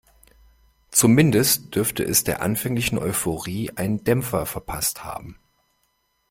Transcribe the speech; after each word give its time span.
Zumindest 0.89 1.75
dürfte 1.75 2.01
es 2.03 2.23
der 2.23 2.41
anfänglichen 2.41 2.97
Euphorie 2.97 3.69
einen 3.75 4.03
Dämpfer 4.03 4.47
verpasst 4.47 5.03
haben. 5.03 5.37